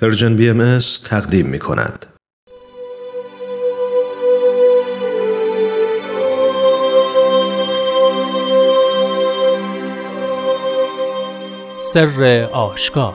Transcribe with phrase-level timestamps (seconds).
[0.00, 2.06] پرژن بی ام تقدیم می کند.
[11.80, 13.14] سر آشکار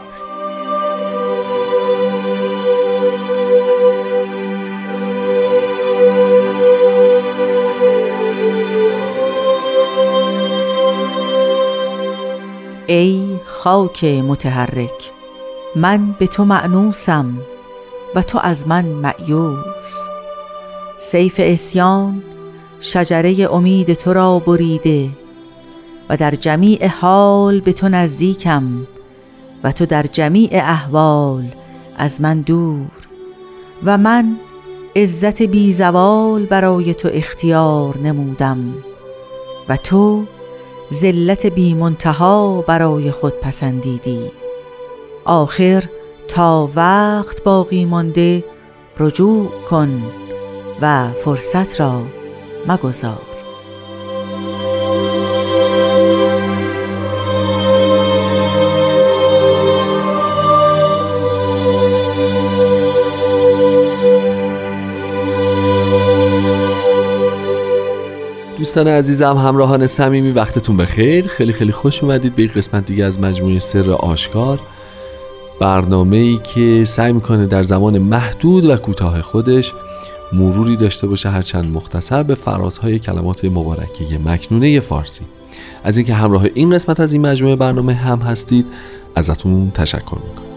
[12.87, 15.12] ای خاک متحرک
[15.75, 17.37] من به تو معنوسم
[18.15, 19.97] و تو از من معیوس
[20.99, 22.23] سیف اسیان
[22.79, 25.09] شجره امید تو را بریده
[26.09, 28.87] و در جمیع حال به تو نزدیکم
[29.63, 31.55] و تو در جمیع احوال
[31.97, 32.91] از من دور
[33.83, 34.35] و من
[34.95, 38.73] عزت بی زوال برای تو اختیار نمودم
[39.69, 40.23] و تو
[40.93, 44.42] ذلت بی منتها برای خود پسندیدی.
[45.25, 45.83] آخر
[46.27, 48.43] تا وقت باقی مانده
[48.99, 50.03] رجوع کن
[50.81, 52.01] و فرصت را
[52.67, 53.21] مگذار.
[68.57, 71.27] دوستان عزیزم همراهان صمیمی وقتتون بخیر.
[71.27, 74.59] خیلی خیلی خوش اومدید به این قسمت دیگه از مجموعه سر آشکار.
[75.63, 79.73] برنامه ای که سعی می‌کنه در زمان محدود و کوتاه خودش
[80.33, 85.21] مروری داشته باشه هرچند مختصر به فرازهای کلمات مبارکه مکنونه فارسی.
[85.83, 88.65] از اینکه همراه این قسمت از این مجموعه برنامه هم هستید
[89.15, 90.52] ازتون تشکر می‌کنم.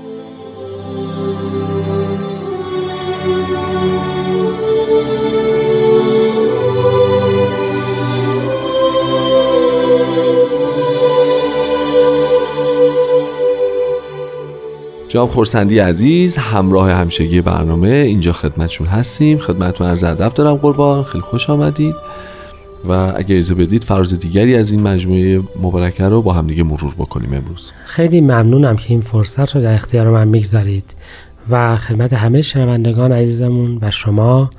[15.17, 19.39] جناب خورسندی عزیز همراه همشگی برنامه اینجا خدمتشون هستیم.
[19.39, 21.03] خدمتتون عرض ادب دارم قربان.
[21.05, 21.95] خیلی خوش آمدید.
[22.89, 26.95] و اگه اجازه بدید فراز دیگری از این مجموعه مبارکه رو با هم دیگه مرور
[26.95, 27.73] بکنیم امروز.
[27.85, 30.95] خیلی ممنونم که این فرصت رو در اختیار من می‌گذارید.
[31.51, 34.51] و خدمت همه شنوندگان عزیزمون و شما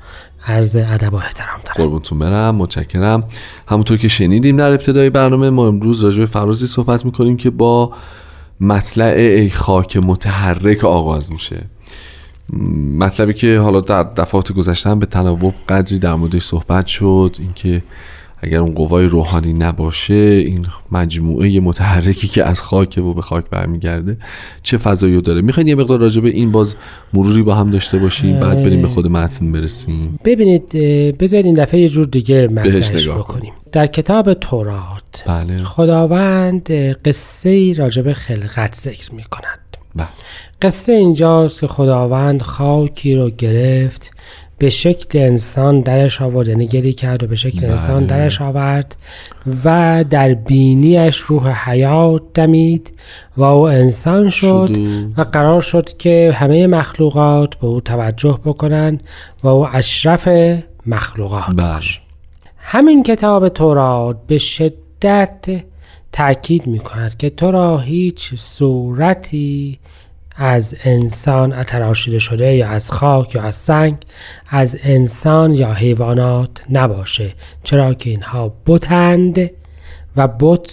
[0.46, 1.76] عرض ادب و احترام دارم.
[1.76, 2.54] قربونتون برم.
[2.54, 3.24] متشکرم.
[3.68, 7.92] همونطور که شنیدیم در ابتدای برنامه ما امروز راجع به فرازی صحبت می‌کنیم که با
[8.60, 11.64] مطلع ای خاک متحرک آغاز میشه.
[12.98, 17.82] مطلبی که حالا در دفعات گذشتن به تناوب قدری در موردش صحبت شد اینکه
[18.40, 24.16] اگر اون قوای روحانی نباشه این مجموعه متحرکی که از خاک و به خاک برمیگرده
[24.62, 26.74] چه فضایی داره؟ می‌خواین یه مقدار راجع به این باز
[27.14, 30.18] مروری با هم داشته باشیم بعد بریم به خود متن برسیم.
[30.24, 30.68] ببینید
[31.16, 33.52] بذارید این دفعه یه جور دیگه مطرحش بکنیم.
[33.72, 35.58] در کتاب تورات بله.
[35.58, 36.72] خداوند
[37.04, 39.58] قصه ای راجع خلقت ذکر می کند
[39.96, 40.08] بله.
[40.62, 44.10] قصه اینجاست که خداوند خاکی رو گرفت
[44.58, 47.70] به شکل انسان درش آورد یعنی گلی کرد و به شکل بله.
[47.70, 48.96] انسان درش آورد
[49.64, 52.92] و در بینیش روح حیات دمید
[53.36, 54.78] و او انسان شد
[55.16, 59.00] و قرار شد که همه مخلوقات به او توجه بکنن
[59.42, 60.28] و او اشرف
[60.86, 61.80] مخلوقات بله.
[62.58, 65.64] همین کتاب تورات به شدت
[66.12, 69.78] تاکید می کند که تو را هیچ صورتی
[70.40, 73.96] از انسان تراشیده شده یا از خاک یا از سنگ
[74.48, 79.50] از انسان یا حیوانات نباشه چرا که اینها بتند
[80.16, 80.70] و بت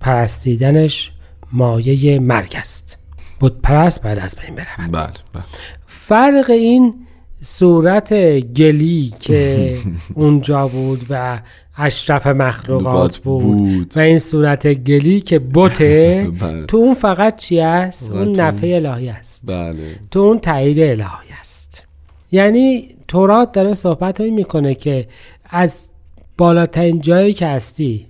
[0.00, 1.12] پرستیدنش
[1.52, 2.98] مایه مرگ است
[3.40, 5.44] بت پرست باید از بین برود بله بله.
[5.86, 7.06] فرق این
[7.40, 9.76] صورت گلی که
[10.14, 11.40] اونجا بود و
[11.76, 16.66] اشرف مخلوقات بود, بود, و این صورت گلی که بوته بله.
[16.66, 19.74] تو اون فقط چی است؟ اون نفع الهی است بله.
[20.10, 21.86] تو اون تایید الهی است
[22.32, 25.08] یعنی تورات داره صحبت هایی می‌کنه که
[25.50, 25.90] از
[26.38, 28.06] بالاترین جایی که هستی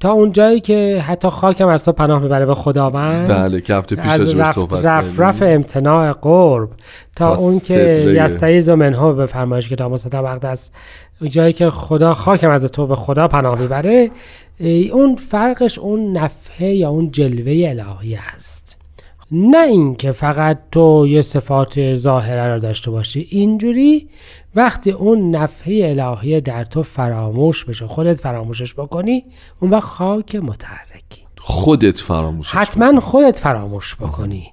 [0.00, 3.28] تا اون جایی که حتی خاکم از تو پناه می‌بره به خداوند.
[3.28, 6.68] بله که هفته پیش از رفت رفت رفت امتناع قرب.
[7.16, 7.78] تا, تا اون که
[8.16, 10.74] یستعیز و منها به فرمایش کتاب مصطفی است
[11.22, 14.10] جایی که خدا خاکم از تو به خدا پناه می‌بره
[14.92, 18.77] اون فرقش اون نفحه یا اون جلوه الهی است.
[19.32, 24.08] نه اینکه فقط تو یه صفات ظاهره رو داشته باشی اینجوری
[24.54, 29.24] وقتی اون نفحه الهی در تو فراموش بشه خودت فراموشش بکنی
[29.60, 31.22] اون وقت خاک متحرکی.
[31.38, 34.52] خودت فراموش حتما خودت فراموش بکنی.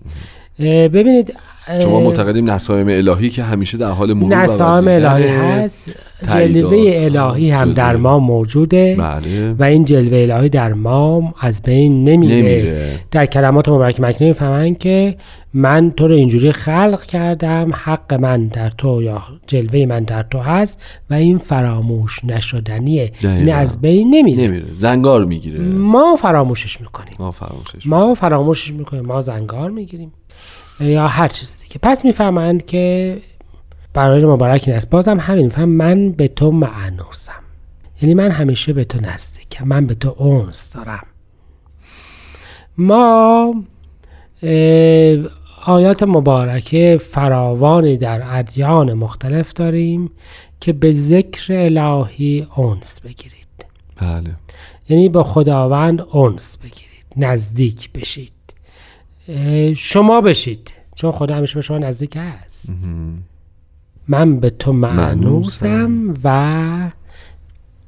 [0.59, 1.35] ببینید
[1.81, 5.89] شما معتقدیم نسایم الهی که همیشه در حال مرور نسایم الهی هست.
[6.27, 9.53] جلوه الهی هم در ما موجوده بله.
[9.59, 12.99] و این جلوه الهی در ما از بین نمیره, نمیره.
[13.11, 15.15] در کلمات مبارک مکنی می‌فهمن که
[15.53, 20.39] من تو رو اینجوری خلق کردم حق من در تو یا جلوه من در تو
[20.39, 23.11] هست و این فراموش نشدنیه.
[23.23, 24.65] این از بین نمیره, نمیره.
[24.75, 25.59] زنگار می‌گیره.
[25.59, 27.13] ما فراموشش می‌کنیم.
[27.19, 29.05] ما فراموشش ما فراموشش می‌کنیم.
[29.05, 30.11] ما زنگار می‌گیریم.
[30.79, 31.79] یا هر چیز دیگه.
[31.81, 33.17] پس می‌فهمند که
[33.93, 34.89] برای مبارک این است.
[34.89, 35.69] بازم همین میفهم.
[35.69, 37.43] من به تو معنوسم.
[38.01, 39.67] یعنی من همیشه به تو نزدیکم.
[39.67, 41.03] من به تو اونس دارم.
[42.77, 43.55] ما
[45.65, 50.11] آیات مبارکه فراوانی در ادیان مختلف داریم
[50.59, 53.65] که به ذکر الهی اونس بگیرید.
[53.95, 54.35] بله.
[54.89, 57.05] یعنی با خداوند اونس بگیرید.
[57.17, 58.31] نزدیک بشید.
[59.75, 60.73] شما بشید.
[60.95, 62.89] چون خدا همیشه به شما نزدیک است
[64.07, 66.91] من به تو معنوسم و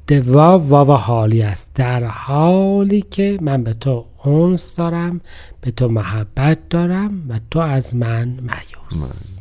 [0.07, 1.72] دوا و حالی است.
[1.75, 5.22] در حالی که من به تو اونس دارم
[5.62, 9.40] به تو محبت دارم و تو از من معیوس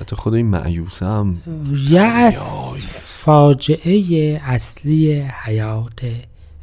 [0.00, 1.36] حتی خدا این معیوسم
[1.90, 6.00] یأس فاجعه اصلی حیات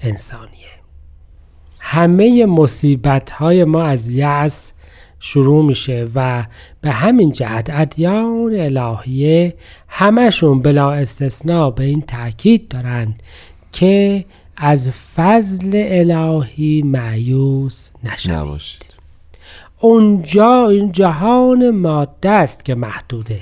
[0.02, 0.68] انسانیه.
[1.82, 4.74] همه مصیبت های ما از یأس
[5.20, 6.46] شروع میشه و
[6.82, 9.56] به همین جهت ادیان الهیه
[9.88, 13.16] همشون بلا استثناء به این تاکید دارن
[13.72, 14.26] که
[14.58, 18.98] از فضل الهی معیوس نشوید.
[19.80, 23.42] اونجا این جهان ماده است که محدوده.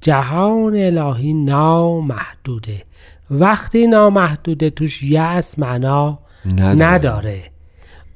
[0.00, 2.82] جهان الهی نامحدوده.
[3.30, 7.42] وقتی نامحدوده توش یأس معنا نداره, نداره.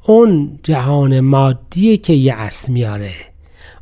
[0.06, 3.12] اون جهان مادیه که یأس میاره.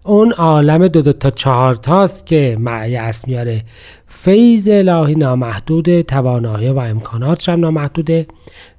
[0.04, 2.58] اون عالم دو دو تا چهار تاست که
[2.88, 3.62] یأس میاره.
[4.06, 8.26] فیض الهی نامحدود توانایی و امکاناتش هم نامحدوده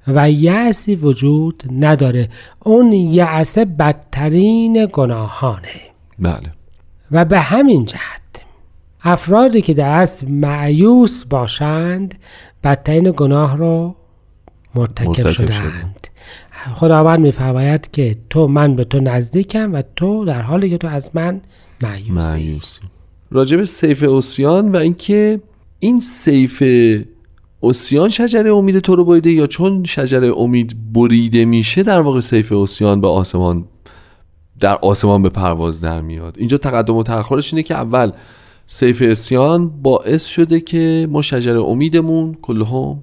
[0.06, 2.28] و یأسی وجود نداره.
[2.60, 5.80] اون یأس بدترین گناهانه.
[6.18, 6.52] بله.
[7.12, 8.22] و به همین جهت
[9.02, 12.14] افرادی که در اصل معیوس باشند
[12.64, 13.94] بدترین گناه رو
[14.74, 16.01] مرتکب, مرتکب شدند
[16.74, 21.10] خداوند میفرماید که تو من به تو نزدیکم و تو در حالی که تو از
[21.14, 21.40] من
[21.82, 22.60] معیوسی
[23.30, 25.40] راجب سیف اوسیان و اینکه
[25.78, 26.62] این سیف
[27.60, 32.52] اوسیان شجره امید تو رو بریده یا چون شجره امید بریده میشه در واقع سیف
[32.52, 33.64] اوسیان به آسمان
[34.60, 36.36] در آسمان به پرواز در میاد.
[36.38, 38.12] اینجا تقدم و تأخرش اینه که اول
[38.66, 43.02] سیف اسیان باعث شده که ما شجره امیدمون کلهم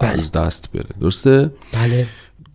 [0.00, 0.08] بله.
[0.08, 0.86] از دست بره.
[1.00, 2.06] درسته؟ بله.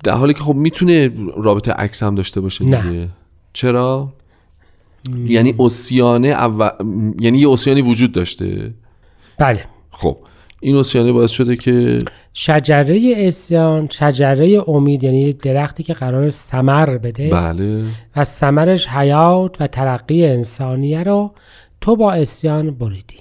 [0.04, 3.10] در حالی که خب می‌تونه رابطه عکس هم داشته باشه دیگه.
[3.54, 4.14] چرا؟
[5.26, 6.70] یعنی اوسیانه اول...
[7.20, 8.74] یعنی یه اوسیانی وجود داشته.
[9.38, 9.64] بله.
[9.92, 10.18] خب
[10.60, 12.00] این اوسیانه باعث شده که
[12.34, 17.30] شجره اسیان شجره امید یعنی درختی که قرار سمر بده.
[17.30, 17.84] بله.
[18.16, 21.32] و سمرش حیات و ترقی انسانیه رو
[21.82, 23.18] تو با اسیان بریدی.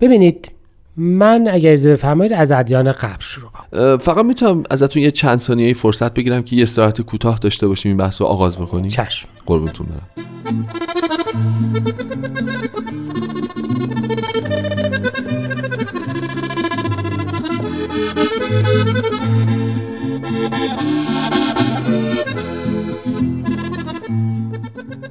[0.00, 0.50] ببینید
[0.96, 3.98] من اگر از بفرمایید از ادیان قبل شروع کنم.
[3.98, 7.96] فقط می‌تونم ازتون یه چند ثانیه فرصت بگیرم که یه استراحت کوتاه داشته باشیم این
[7.96, 8.88] بحث رو آغاز بکنیم.
[8.88, 9.28] چشم.
[9.46, 10.00] قربونتون برم.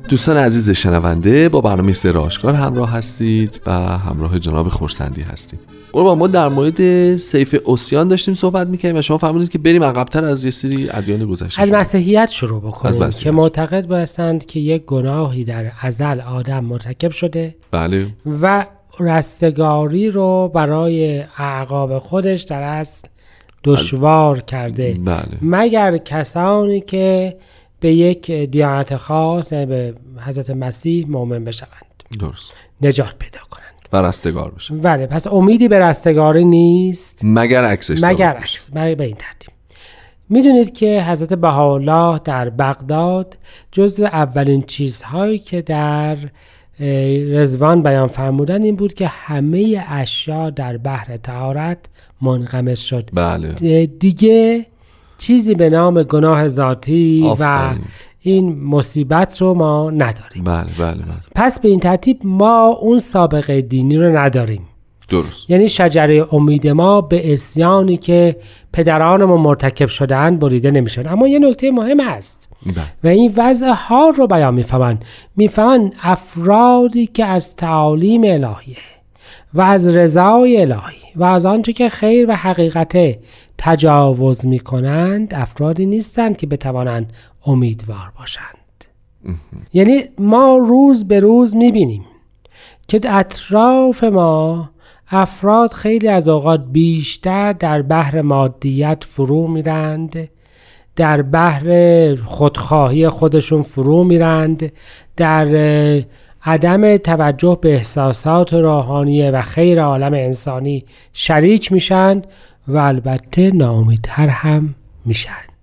[0.10, 5.60] دوستان عزیز شنونده با برنامه سر آشکار همراه هستید و همراه جناب خورسندی هستید
[5.92, 10.24] قربان ما در مورد سیف اوسیان داشتیم صحبت می‌کنیم و شما فرمودید که بریم عقبتر
[10.24, 14.86] از یه سری ادیان گذشته از مسیحیت شروع بکنیم از که معتقد باشند که یک
[14.86, 18.08] گناهی در ازل آدم مرتکب شده بله.
[18.42, 18.66] و
[19.00, 23.08] رستگاری رو برای اعقاب خودش در اصل
[23.64, 24.98] دشوار کرده.
[25.06, 25.38] بله.
[25.42, 27.38] مگر کسانی که
[27.86, 29.94] به یک دیانت خاص یعنی به
[30.26, 32.04] حضرت مسیح مؤمن بشوند.
[32.20, 32.54] درست.
[32.82, 33.90] نجات پیدا کنند.
[33.94, 37.22] و رستگار بشن بله پس امیدی به رستگاری نیست.
[37.24, 38.70] مگر عکسش مگر عکس.
[38.72, 39.54] به این ترتیب.
[40.30, 43.38] می‌دونید که حضرت بهاءالله در بغداد
[43.72, 46.18] جزو اولین چیزهایی که در
[47.30, 51.78] رزوان بیان فرمودن این بود که همه اشیا در بحر تهارت
[52.22, 53.10] منغمس شد.
[53.14, 53.86] بله.
[53.86, 54.66] دیگه
[55.26, 57.74] چیزی به نام گناه ذاتی و
[58.22, 60.44] این مصیبت رو ما نداریم.
[60.44, 61.16] بله بله بله.
[61.36, 64.62] پس به این ترتیب ما اون سابقه دینی رو نداریم.
[65.10, 65.50] درست.
[65.50, 68.36] یعنی شجره امید ما به اسیانی که
[68.74, 72.74] پدرانمون مرتکب شدن بریده نمیشن اما یه نکته مهم است بله.
[73.04, 74.98] و این وضع حال رو بیان می‌فهمن
[75.36, 78.78] می‌فهمن افرادی که از تعالیم الهیه
[79.54, 82.98] و از رضای الهی و از آنچه که خیر و حقیقت
[83.58, 87.14] تجاوز می کنند افرادی نیستند که بتوانند
[87.46, 88.86] امیدوار باشند.
[89.74, 92.06] یعنی ما روز به روز می بینیم
[92.88, 94.70] که اطراف ما
[95.12, 100.30] افراد خیلی از اوقات بیشتر در بحر مادیت فرو میرند
[100.96, 104.72] در بحر خودخواهی خودشون فرو میرند
[105.18, 105.48] در
[106.46, 112.22] عدم توجه به احساسات روحانی و خیر عالم انسانی شریک میشن
[112.68, 115.56] و البته ناامیدتر هم میشند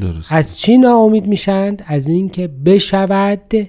[0.00, 3.68] درست از چی ناامید میشند؟ از اینکه بشود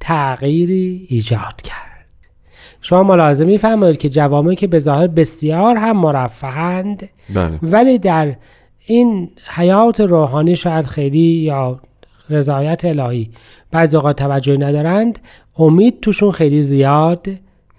[0.00, 1.88] تغییری ایجاد کرد.
[2.80, 7.58] شما ملاحظه میفرمایید که جوامعی که به ظاهر بسیار هم مرفهند بله.
[7.62, 8.36] ولی در
[8.86, 11.80] این حیات روحانی شاید خیلی یا
[12.30, 13.30] رضایت الهی
[13.70, 15.18] بعضی اوقات توجه ندارند
[15.56, 17.26] امید توشون خیلی زیاد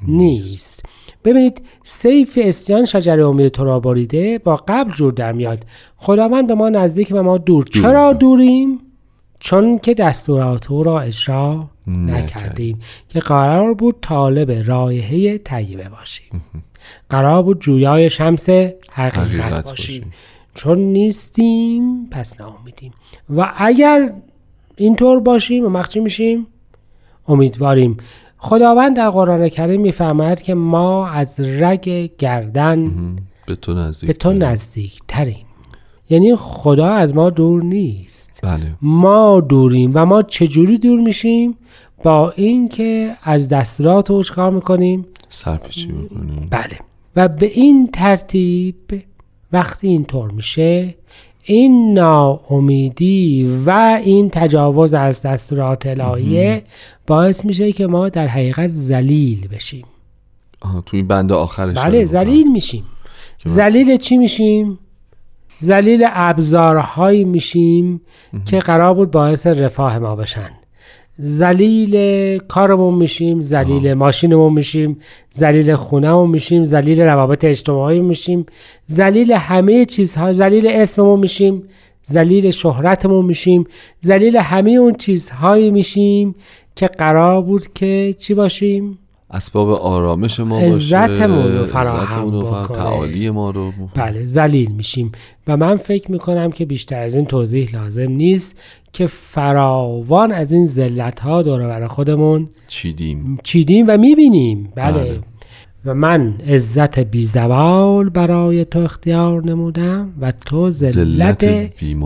[0.08, 0.86] نیست.
[1.24, 5.66] ببینید سیف اسیان شجر امید تو را بریده با قبل جور در میاد.
[5.98, 7.64] خداوند به ما نزدیک و ما دور.
[7.64, 8.80] چرا دوریم؟
[9.40, 12.80] چون که دستورات او را اجرا نکردیم.
[13.10, 16.44] که قرار بود طالب رایحه طیبه باشیم.
[17.10, 18.50] قرار بود جویای شمس
[18.92, 20.14] حقیقت, باشیم.
[20.54, 22.94] چون نیستیم پس ناامیدیم.
[23.30, 24.14] و اگر
[24.76, 26.48] اینطور باشیم و مخچی میشیم
[27.28, 27.98] امیدواریم.
[28.40, 32.92] خداوند در قرآن کریم میفرماید که ما از رگ گردن
[33.46, 35.46] به تو نزدیک به تو نزدیک تریم
[36.10, 38.40] یعنی خدا از ما دور نیست.
[38.44, 38.76] بله.
[38.82, 41.58] ما دوریم و ما چجوری دور میشیم؟
[42.04, 46.48] با اینکه از دستورات او کار می‌کنیم؟ سرپیچی می‌کنیم.
[46.52, 46.78] بله.
[47.16, 48.76] و به این ترتیب
[49.52, 50.96] وقتی اینطور میشه
[51.50, 56.64] این ناامیدی و این تجاوز از دستورات الهیه
[57.08, 59.86] باعث میشه که ما در حقیقت ذلیل بشیم.
[60.62, 62.84] آها تو این بند آخرش بله ذلیل میشیم.
[63.48, 64.80] ذلیل چی میشیم؟
[65.64, 68.02] ذلیل ابزارهایی میشیم
[68.46, 70.50] که قرار بود باعث رفاه ما بشن.
[71.22, 74.98] ذلیل کارمون میشیم ذلیل ماشینمون میشیم
[75.38, 78.46] ذلیل خونهمون میشیم ذلیل روابط اجتماعی میشیم
[78.92, 81.64] ذلیل همه چیزها ذلیل اسممون میشیم
[82.08, 83.66] ذلیل شهرتمون میشیم
[84.06, 86.36] ذلیل همه اون چیزهایی میشیم
[86.76, 89.00] که قرار بود که چی باشیم؟
[89.32, 92.78] اسباب آرامش ما باشه عزتمون رو فراهم بکنه.
[92.78, 93.72] تعالی ما رو.
[93.96, 95.12] بله ذلیل میشیم.
[95.48, 98.60] و من فکر می‌کنم که بیشتر از این توضیح لازم نیست.
[98.94, 105.04] که فراوان از این ذلت ها دور بر خودمون چیدیم چیدیم و می‌بینیم بله.
[105.04, 105.20] بله.
[105.86, 111.46] و من عزت بی زوال برای تو اختیار نمودم و تو ذلت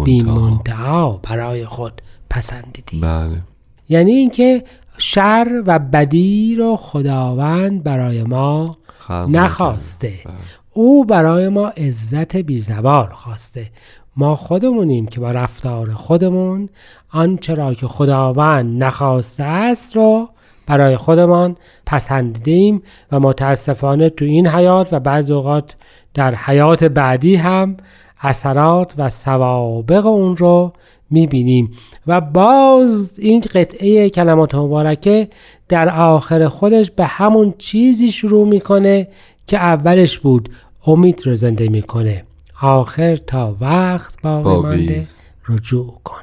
[0.04, 0.22] بی.
[0.24, 3.42] منتها برای خود پسندیدی بله
[3.90, 4.64] یعنی اینکه
[4.98, 8.78] شر و بدی رو خداوند برای ما
[9.10, 10.14] نخواسته.
[10.26, 10.34] بله.
[10.74, 13.70] او برای ما عزت بیزوال خواسته
[14.18, 16.70] ما خودمونیم که با رفتار خودمون
[17.12, 20.30] آنچه را که خداوند نخواسته است رو
[20.68, 21.56] برای خودمان
[21.86, 25.76] پسندیدیم و متاسفانه تو این حیات و بعض اوقات
[26.14, 27.78] در حیات بعدی هم
[28.22, 30.74] اثرات و سوابق اون رو
[31.10, 31.72] می‌بینیم.
[32.08, 35.28] و باز این قطعه کلمات مبارکه
[35.70, 39.08] در آخر خودش به همون چیزی شروع می‌کنه
[39.48, 40.50] که اولش بود
[40.88, 42.24] امید رو زنده می‌کنه.
[42.64, 44.68] آخر تا وقت باقی.
[44.68, 45.08] مانده
[45.50, 46.22] رجوع کن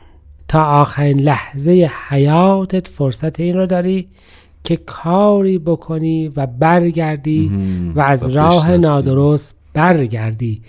[0.49, 4.09] تا آخرین لحظه حیاتت فرصت این رو داری
[4.65, 7.51] که کاری بکنی و برگردی.
[7.95, 8.77] و از راه.
[8.77, 10.63] نادرست برگردی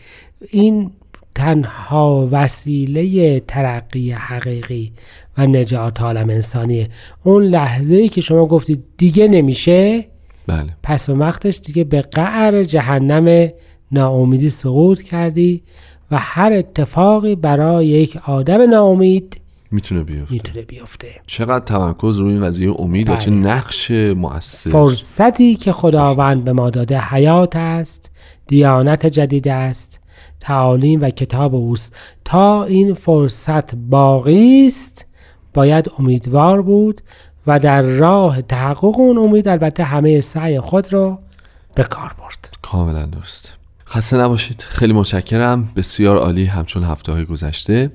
[0.50, 0.92] این
[1.36, 4.94] تنها وسیله ترقی حقیقی
[5.38, 6.90] و نجات عالم انسانیه
[7.24, 10.06] اون لحظه ای که شما گفتید دیگه نمیشه
[10.48, 13.50] بله پس و وقتش دیگه به قعر جهنم
[13.91, 15.63] ناامیدی سقوط کردی
[16.12, 20.33] و هر اتفاقی برای یک آدم ناامید می‌تونه بیفته.
[20.33, 21.07] می‌تونه بیفته.
[21.27, 23.39] چقدر تمرکز روی این قضیه امید و چه بله.
[23.39, 24.69] نقش مؤثر.
[24.69, 28.12] فرصتی که خداوند به ما داده حیات است
[28.48, 30.00] دیانت جدید است
[30.39, 31.95] تعالیم و کتاب اوست.
[32.25, 35.05] تا این فرصت باقی است
[35.53, 37.01] باید امیدوار بود
[37.48, 41.19] و در راه تحقق اون امید البته همه سعی خود رو
[41.75, 42.50] به کار برد.
[42.62, 43.53] کاملا درست.
[43.91, 44.65] خسته نباشید.
[44.69, 45.69] خیلی متشکرم.
[45.75, 47.91] بسیار عالی همچون هفته های گذشته.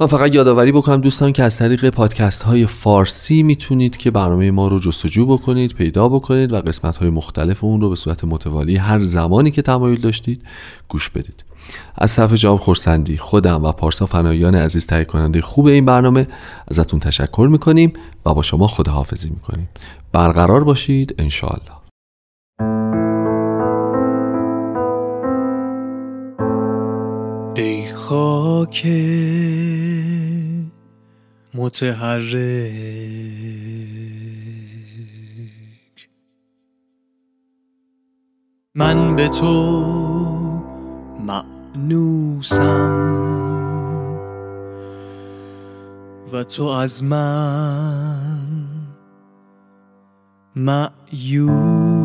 [0.00, 4.68] من فقط یادآوری بکنم دوستان که از طریق پادکست های فارسی می‌تونید که برنامه ما
[4.68, 9.02] رو جستجو بکنید پیدا بکنید و قسمت های مختلف اون رو به صورت متوالی هر
[9.02, 10.42] زمانی که تمایل داشتید
[10.88, 11.44] گوش بدید.
[11.94, 16.28] از صفحه جواب خورسندی خودم و پارسا فنایان عزیز تهیه کننده خوب این برنامه
[16.68, 17.92] ازتون تشکر می‌کنیم
[18.26, 19.68] و با شما خداحافظی می‌کنیم.
[20.12, 21.79] برقرار باشید انشاءالله.
[28.10, 28.86] خاک
[31.54, 32.30] متحرک.
[38.74, 39.82] من به تو
[41.26, 43.00] معنوسم
[46.32, 48.40] و تو از من
[50.56, 52.00] معیوس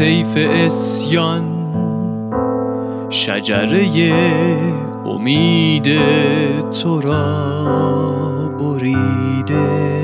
[0.00, 1.42] سیف اسیان
[3.08, 4.12] شجره
[5.04, 5.88] امید
[6.70, 10.02] تو را بریده.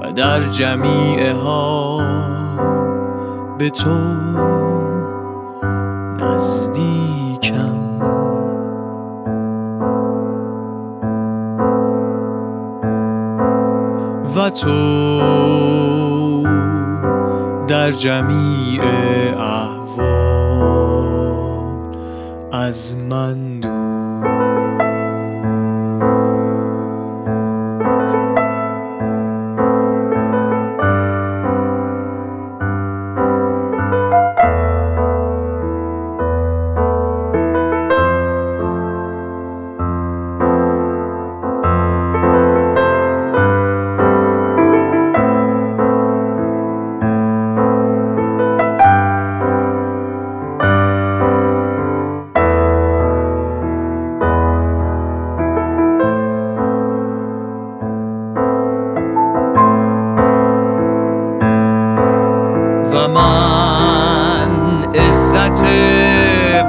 [0.00, 2.00] و در جمیع ها
[3.58, 3.98] به تو
[6.20, 7.27] نزدیکم
[14.50, 16.42] تو
[17.68, 18.82] در جمیع
[19.38, 19.98] احوال
[22.52, 23.60] از من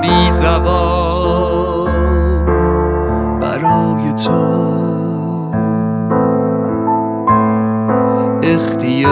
[0.01, 0.29] بی
[3.41, 4.69] برای تو.
[8.43, 9.09] اختیار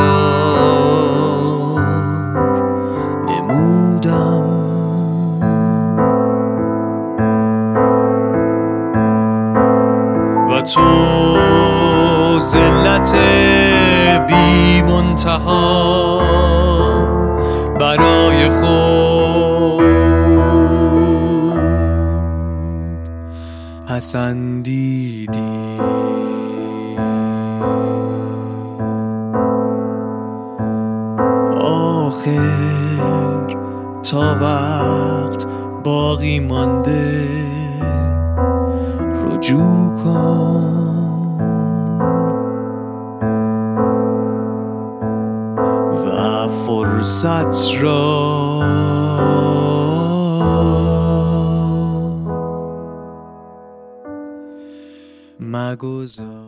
[3.30, 4.48] نمودم.
[10.52, 10.82] و تو
[12.40, 13.16] زلت
[14.28, 16.22] بی منتها
[17.80, 18.97] برای خود
[23.88, 25.78] پسندیدی
[31.62, 33.56] آخر
[34.04, 35.48] تا وقت
[35.84, 37.28] باقی مانده
[39.26, 40.64] رجوع کن
[46.06, 48.37] و فرصت را
[55.78, 56.47] مگذار